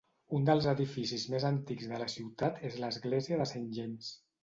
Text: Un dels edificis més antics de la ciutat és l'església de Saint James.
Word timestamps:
Un 0.37 0.45
dels 0.49 0.67
edificis 0.71 1.27
més 1.35 1.45
antics 1.51 1.91
de 1.93 2.01
la 2.05 2.09
ciutat 2.17 2.61
és 2.73 2.83
l'església 2.83 3.43
de 3.45 3.51
Saint 3.55 3.73
James. 3.81 4.15